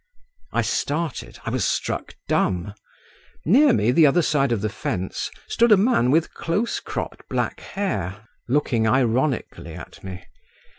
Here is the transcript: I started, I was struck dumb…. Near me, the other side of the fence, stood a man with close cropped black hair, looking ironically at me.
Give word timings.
I 0.51 0.63
started, 0.63 1.37
I 1.45 1.51
was 1.51 1.63
struck 1.63 2.15
dumb…. 2.27 2.73
Near 3.45 3.71
me, 3.71 3.91
the 3.91 4.07
other 4.07 4.23
side 4.23 4.51
of 4.51 4.61
the 4.61 4.67
fence, 4.69 5.29
stood 5.47 5.71
a 5.71 5.77
man 5.77 6.09
with 6.09 6.33
close 6.33 6.79
cropped 6.79 7.29
black 7.29 7.59
hair, 7.59 8.27
looking 8.47 8.87
ironically 8.87 9.75
at 9.75 10.03
me. 10.03 10.25